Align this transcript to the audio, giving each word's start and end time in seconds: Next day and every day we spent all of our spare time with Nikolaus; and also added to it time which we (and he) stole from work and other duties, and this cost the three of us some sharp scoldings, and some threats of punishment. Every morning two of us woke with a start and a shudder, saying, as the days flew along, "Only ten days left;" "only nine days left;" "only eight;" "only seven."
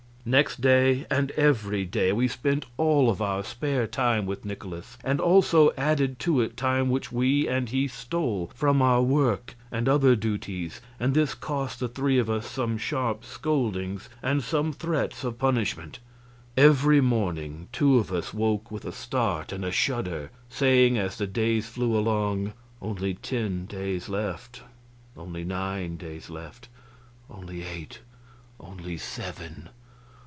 Next 0.23 0.61
day 0.61 1.07
and 1.09 1.31
every 1.31 1.83
day 1.83 2.13
we 2.13 2.27
spent 2.27 2.67
all 2.77 3.09
of 3.09 3.23
our 3.23 3.43
spare 3.43 3.87
time 3.87 4.27
with 4.27 4.45
Nikolaus; 4.45 4.99
and 5.03 5.19
also 5.19 5.71
added 5.75 6.19
to 6.19 6.41
it 6.41 6.55
time 6.55 6.91
which 6.91 7.11
we 7.11 7.47
(and 7.47 7.67
he) 7.69 7.87
stole 7.87 8.51
from 8.53 8.77
work 9.09 9.55
and 9.71 9.89
other 9.89 10.15
duties, 10.15 10.79
and 10.99 11.15
this 11.15 11.33
cost 11.33 11.79
the 11.79 11.87
three 11.87 12.19
of 12.19 12.29
us 12.29 12.45
some 12.45 12.77
sharp 12.77 13.25
scoldings, 13.25 14.09
and 14.21 14.43
some 14.43 14.71
threats 14.71 15.23
of 15.23 15.39
punishment. 15.39 15.97
Every 16.55 17.01
morning 17.01 17.67
two 17.71 17.97
of 17.97 18.11
us 18.11 18.31
woke 18.31 18.69
with 18.69 18.85
a 18.85 18.91
start 18.91 19.51
and 19.51 19.65
a 19.65 19.71
shudder, 19.71 20.29
saying, 20.49 20.99
as 20.99 21.17
the 21.17 21.25
days 21.25 21.67
flew 21.67 21.97
along, 21.97 22.53
"Only 22.79 23.15
ten 23.15 23.65
days 23.65 24.07
left;" 24.07 24.61
"only 25.17 25.43
nine 25.43 25.97
days 25.97 26.29
left;" 26.29 26.67
"only 27.27 27.63
eight;" 27.63 28.01
"only 28.59 28.97
seven." 28.99 29.69